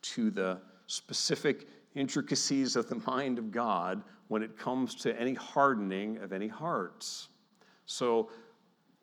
[0.05, 6.18] to the specific intricacies of the mind of God when it comes to any hardening
[6.18, 7.28] of any hearts.
[7.86, 8.30] So,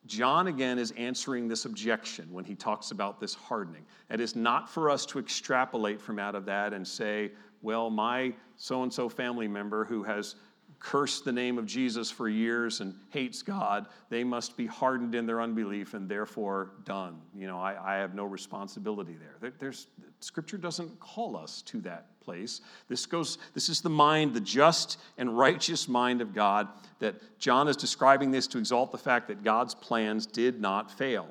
[0.07, 3.85] John again is answering this objection when he talks about this hardening.
[4.09, 7.31] It is not for us to extrapolate from out of that and say,
[7.61, 10.35] well, my so and so family member who has
[10.81, 15.27] cursed the name of Jesus for years and hates God, they must be hardened in
[15.27, 17.21] their unbelief and therefore done.
[17.35, 19.51] You know, I, I have no responsibility there.
[19.59, 19.87] There's,
[20.19, 22.61] scripture doesn't call us to that place.
[22.89, 26.67] This goes, this is the mind, the just and righteous mind of God,
[26.99, 31.27] that John is describing this to exalt the fact that God's plans did not fail.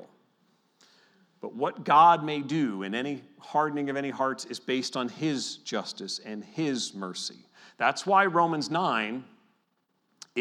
[1.40, 5.56] But what God may do in any hardening of any hearts is based on His
[5.56, 7.46] justice and His mercy.
[7.78, 9.24] That's why Romans 9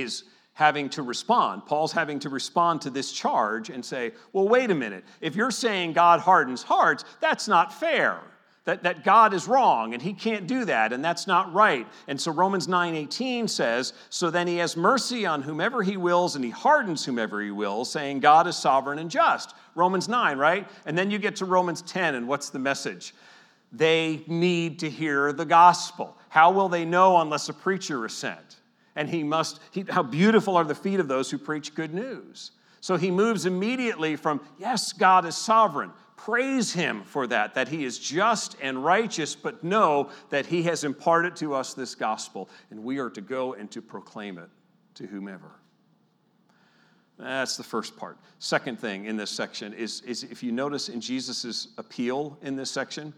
[0.02, 0.24] is
[0.54, 1.66] having to respond.
[1.66, 5.06] Paul's having to respond to this charge and say, well, wait a minute.
[5.22, 8.20] If you're saying God hardens hearts, that's not fair
[8.70, 11.88] that, that God is wrong and he can't do that and that's not right.
[12.08, 16.45] And so Romans 9:18 says, "So then he has mercy on whomever he wills and
[16.45, 20.68] he hardens whomever he wills, saying God is sovereign and just." Romans 9, right?
[20.86, 23.16] And then you get to Romans 10 and what's the message?
[23.72, 26.16] They need to hear the gospel.
[26.30, 28.58] How will they know unless a preacher is sent?
[28.96, 32.52] And he must he, how beautiful are the feet of those who preach good news.
[32.82, 37.86] So he moves immediately from, yes, God is sovereign, praise Him for that, that He
[37.86, 42.84] is just and righteous, but know that He has imparted to us this gospel, and
[42.84, 44.50] we are to go and to proclaim it
[44.96, 45.52] to whomever.
[47.18, 48.18] That's the first part.
[48.40, 52.72] Second thing in this section is, is if you notice in Jesus' appeal in this
[52.72, 53.14] section,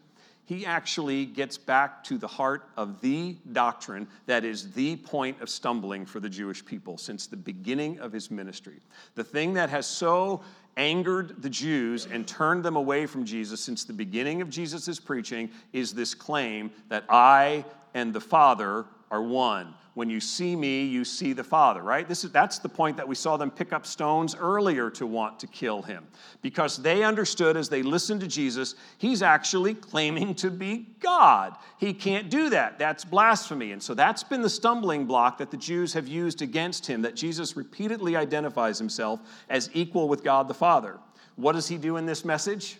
[0.52, 5.50] he actually gets back to the heart of the doctrine that is the point of
[5.50, 8.82] stumbling for the Jewish people since the beginning of his ministry.
[9.16, 10.42] The thing that has so
[10.76, 15.50] angered the Jews and turned them away from Jesus since the beginning of Jesus' preaching
[15.72, 19.74] is this claim that I and the Father are one.
[19.94, 22.08] When you see me, you see the Father, right?
[22.08, 25.38] This is, that's the point that we saw them pick up stones earlier to want
[25.42, 26.08] to kill him.
[26.42, 31.58] Because they understood as they listened to Jesus, he's actually claiming to be God.
[31.78, 32.80] He can't do that.
[32.80, 33.74] That's blasphemy.
[33.74, 37.16] And so that's been the stumbling block that the Jews have used against him, that
[37.16, 39.20] Jesus repeatedly identifies himself
[39.50, 41.00] as equal with God the Father.
[41.36, 42.78] What does he do in this message?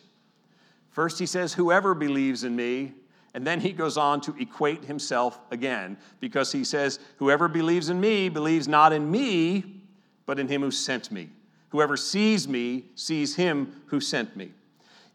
[0.92, 2.94] First, he says, Whoever believes in me,
[3.34, 8.00] and then he goes on to equate himself again because he says, Whoever believes in
[8.00, 9.82] me believes not in me,
[10.26, 11.30] but in him who sent me.
[11.70, 14.52] Whoever sees me sees him who sent me.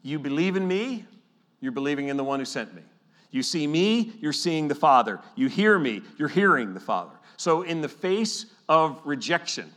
[0.01, 1.05] You believe in me,
[1.61, 2.81] you're believing in the one who sent me.
[3.29, 5.19] You see me, you're seeing the Father.
[5.35, 7.13] You hear me, you're hearing the Father.
[7.35, 9.71] So, in the face of rejection,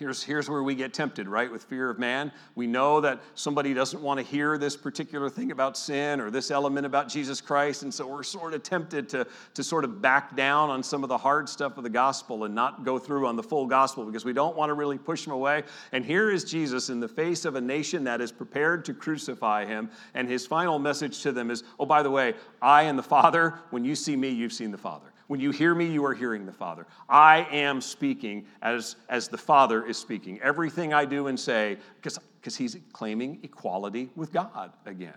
[0.00, 1.52] Here's, here's where we get tempted, right?
[1.52, 2.32] With fear of man.
[2.54, 6.50] We know that somebody doesn't want to hear this particular thing about sin or this
[6.50, 7.82] element about Jesus Christ.
[7.82, 11.10] And so we're sort of tempted to, to sort of back down on some of
[11.10, 14.24] the hard stuff of the gospel and not go through on the full gospel because
[14.24, 15.64] we don't want to really push him away.
[15.92, 19.66] And here is Jesus in the face of a nation that is prepared to crucify
[19.66, 19.90] him.
[20.14, 22.32] And his final message to them is Oh, by the way,
[22.62, 25.09] I and the Father, when you see me, you've seen the Father.
[25.30, 26.88] When you hear me, you are hearing the Father.
[27.08, 30.40] I am speaking as, as the Father is speaking.
[30.42, 35.14] Everything I do and say, because he's claiming equality with God again.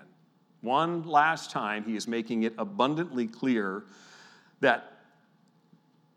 [0.61, 3.85] One last time, he is making it abundantly clear
[4.59, 4.99] that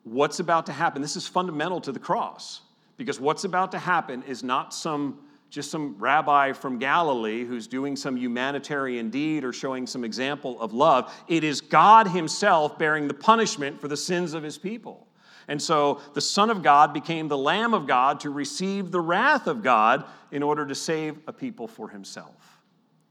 [0.02, 2.60] what's about to happen, this is fundamental to the cross,
[2.98, 5.20] because what's about to happen is not some
[5.50, 10.72] just some rabbi from Galilee who's doing some humanitarian deed or showing some example of
[10.72, 11.12] love.
[11.28, 15.06] It is God Himself bearing the punishment for the sins of His people.
[15.48, 19.46] And so the Son of God became the Lamb of God to receive the wrath
[19.46, 22.60] of God in order to save a people for Himself.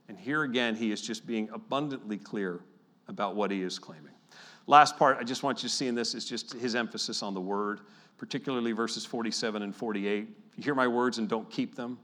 [0.10, 2.62] And here again, He is just being abundantly clear
[3.08, 4.12] about what He is claiming.
[4.68, 7.34] Last part I just want you to see in this is just His emphasis on
[7.34, 7.82] the Word,
[8.18, 10.28] particularly verses 47 and 48.
[10.52, 11.98] If you hear my words and don't keep them,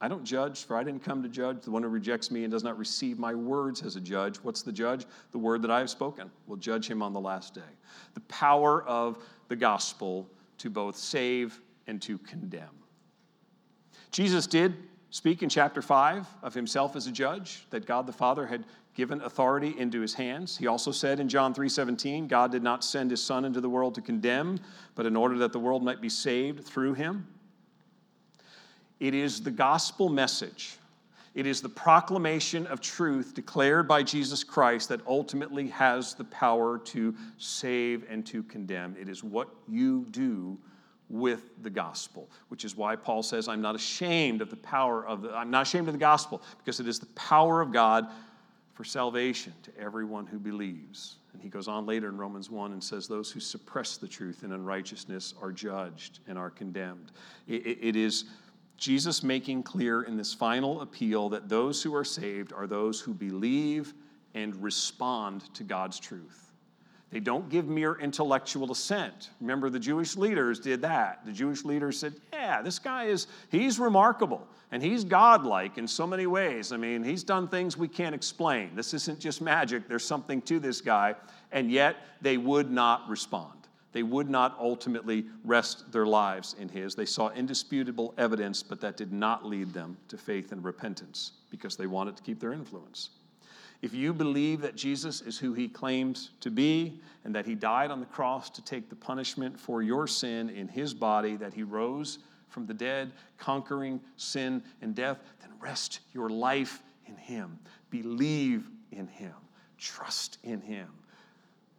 [0.00, 1.62] I don't judge, for I didn't come to judge.
[1.62, 4.36] The one who rejects me and does not receive my words as a judge.
[4.36, 5.06] What's the judge?
[5.32, 7.60] The word that I have spoken will judge him on the last day.
[8.14, 9.18] The power of
[9.48, 10.28] the gospel
[10.58, 12.68] to both save and to condemn.
[14.12, 14.74] Jesus did
[15.10, 19.20] speak in chapter 5 of himself as a judge, that God the Father had given
[19.22, 20.56] authority into his hands.
[20.56, 23.94] He also said in John 3:17, God did not send his son into the world
[23.94, 24.60] to condemn,
[24.94, 27.26] but in order that the world might be saved through him.
[29.00, 30.76] It is the gospel message.
[31.34, 36.78] It is the proclamation of truth declared by Jesus Christ that ultimately has the power
[36.78, 38.96] to save and to condemn.
[38.98, 40.58] It is what you do
[41.08, 45.22] with the gospel, which is why Paul says, I'm not ashamed of the power of
[45.22, 48.08] the, I'm not ashamed of the gospel, because it is the power of God
[48.74, 51.16] for salvation to everyone who believes.
[51.32, 54.42] And he goes on later in Romans 1 and says, Those who suppress the truth
[54.44, 57.12] in unrighteousness are judged and are condemned.
[57.46, 58.24] it, it, it is
[58.78, 63.12] Jesus making clear in this final appeal that those who are saved are those who
[63.12, 63.92] believe
[64.34, 66.52] and respond to God's truth.
[67.10, 69.30] They don't give mere intellectual assent.
[69.40, 71.24] Remember, the Jewish leaders did that.
[71.24, 76.06] The Jewish leaders said, Yeah, this guy is, he's remarkable and he's godlike in so
[76.06, 76.70] many ways.
[76.70, 78.76] I mean, he's done things we can't explain.
[78.76, 81.14] This isn't just magic, there's something to this guy.
[81.50, 83.57] And yet, they would not respond.
[83.98, 86.94] They would not ultimately rest their lives in His.
[86.94, 91.74] They saw indisputable evidence, but that did not lead them to faith and repentance because
[91.74, 93.10] they wanted to keep their influence.
[93.82, 97.90] If you believe that Jesus is who He claims to be and that He died
[97.90, 101.64] on the cross to take the punishment for your sin in His body, that He
[101.64, 102.20] rose
[102.50, 107.58] from the dead, conquering sin and death, then rest your life in Him.
[107.90, 109.34] Believe in Him.
[109.76, 110.86] Trust in Him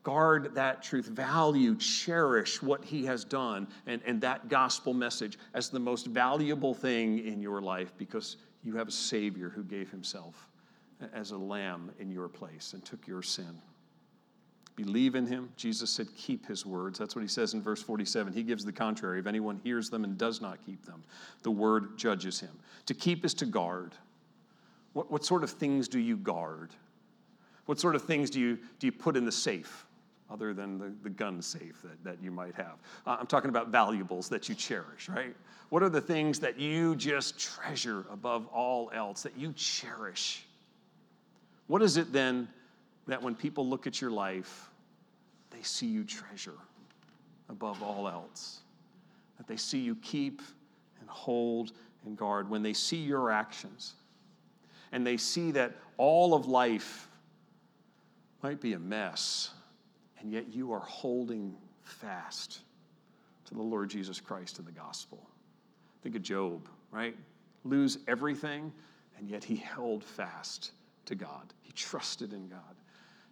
[0.09, 5.69] guard that truth, value, cherish what he has done, and, and that gospel message as
[5.69, 10.47] the most valuable thing in your life because you have a Savior who gave himself
[11.13, 13.61] as a lamb in your place and took your sin.
[14.75, 15.51] Believe in him.
[15.55, 16.97] Jesus said, Keep his words.
[16.97, 18.33] That's what he says in verse 47.
[18.33, 19.19] He gives the contrary.
[19.19, 21.03] If anyone hears them and does not keep them,
[21.43, 22.57] the word judges him.
[22.87, 23.93] To keep is to guard.
[24.93, 26.71] What, what sort of things do you guard?
[27.67, 29.85] What sort of things do you, do you put in the safe?
[30.31, 32.77] Other than the, the gun safe that, that you might have.
[33.05, 35.35] Uh, I'm talking about valuables that you cherish, right?
[35.69, 40.45] What are the things that you just treasure above all else, that you cherish?
[41.67, 42.47] What is it then
[43.07, 44.69] that when people look at your life,
[45.51, 46.57] they see you treasure
[47.49, 48.59] above all else?
[49.37, 50.41] That they see you keep
[50.99, 51.71] and hold
[52.05, 53.93] and guard, when they see your actions
[54.91, 57.07] and they see that all of life
[58.41, 59.51] might be a mess
[60.19, 62.59] and yet you are holding fast
[63.45, 65.27] to the Lord Jesus Christ and the gospel.
[66.03, 67.15] Think of Job, right?
[67.63, 68.71] Lose everything,
[69.17, 70.71] and yet he held fast
[71.05, 71.53] to God.
[71.61, 72.59] He trusted in God.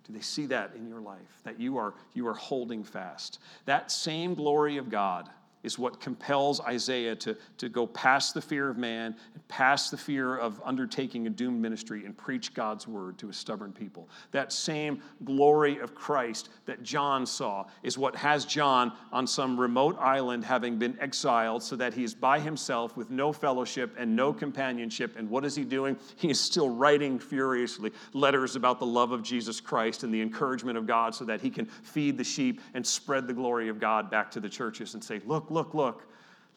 [0.05, 1.41] Do they see that in your life?
[1.43, 3.39] That you are, you are holding fast.
[3.65, 5.29] That same glory of God
[5.63, 9.15] is what compels Isaiah to, to go past the fear of man
[9.47, 13.71] past the fear of undertaking a doomed ministry and preach God's word to a stubborn
[13.71, 14.09] people.
[14.31, 19.97] That same glory of Christ that John saw is what has John on some remote
[19.99, 24.33] island having been exiled so that he is by himself with no fellowship and no
[24.33, 25.15] companionship.
[25.17, 25.97] And what is he doing?
[26.17, 30.77] He is still writing furiously letters about the love of Jesus Christ and the encouragement
[30.77, 34.11] of God so that he can feed the sheep and spread the glory of God
[34.11, 36.03] back to the churches and say, Look, look, look, look.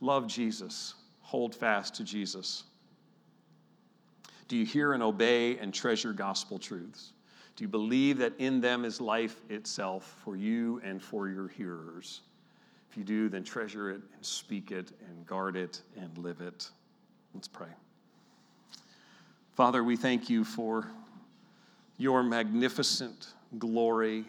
[0.00, 0.94] Love Jesus.
[1.30, 2.64] hold fast to Jesus?
[4.48, 7.12] Do you hear and obey and treasure gospel truths?
[7.54, 12.22] Do you believe that in them is life itself for you and for your hearers?
[12.90, 16.68] If you do, then treasure it and speak it and guard it and live it.
[17.32, 17.68] Let's pray.
[19.52, 20.90] Father, we thank you for
[21.96, 24.24] your magnificent glory,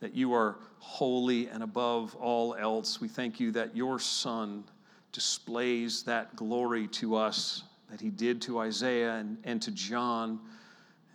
[0.00, 3.00] that you are holy and above all else.
[3.00, 4.64] We thank you that your Son
[5.12, 10.40] displays that glory to us that he did to Isaiah and, and to John.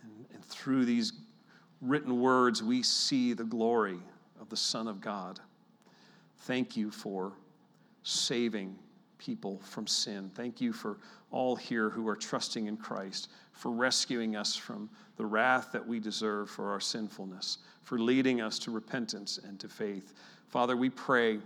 [0.02, 1.12] And, and through these
[1.80, 3.98] written words, we see the glory
[4.40, 5.38] of the Son of God.
[6.40, 7.32] Thank you for
[8.02, 8.76] saving
[9.22, 10.30] people from sin.
[10.34, 10.98] Thank you for
[11.30, 16.00] all here who are trusting in Christ, for rescuing us from the wrath that we
[16.00, 20.14] deserve for our sinfulness, for leading us to repentance and to faith.
[20.48, 21.38] Father, we pray,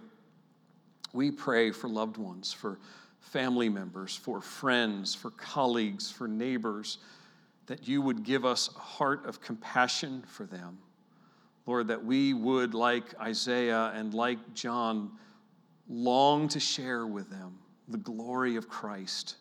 [1.12, 2.78] we pray for loved ones, for
[3.20, 6.96] family members, for friends, for colleagues, for neighbors,
[7.66, 10.78] that you would give us a heart of compassion for them.
[11.66, 15.10] Lord, that we would, like Isaiah and like John,
[15.88, 17.58] long to share with them
[17.88, 19.36] the glory of Christ,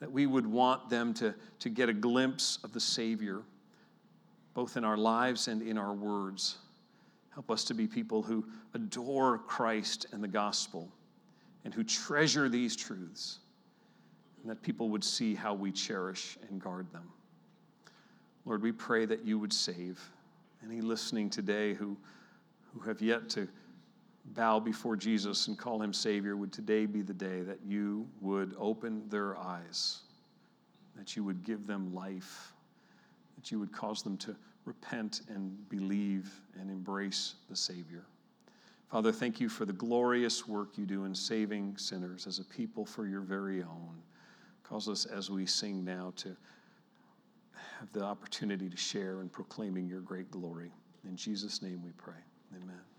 [0.00, 3.42] that we would want them to, to get a glimpse of the Savior,
[4.54, 6.58] both in our lives and in our words.
[7.32, 10.88] Help us to be people who adore Christ and the gospel
[11.64, 13.40] and who treasure these truths,
[14.40, 17.10] and that people would see how we cherish and guard them.
[18.44, 20.00] Lord, we pray that you would save
[20.64, 21.96] any listening today who,
[22.72, 23.48] who have yet to
[24.34, 26.36] bow before Jesus and call him Savior.
[26.36, 30.00] Would today be the day that you would open their eyes,
[30.96, 32.52] that you would give them life,
[33.36, 38.04] that you would cause them to repent and believe and embrace the Savior.
[38.90, 42.84] Father, thank you for the glorious work you do in saving sinners as a people
[42.84, 44.02] for your very own.
[44.62, 46.36] Cause us as we sing now to
[47.78, 50.72] have the opportunity to share in proclaiming your great glory.
[51.04, 52.14] In Jesus' name we pray.
[52.56, 52.95] Amen.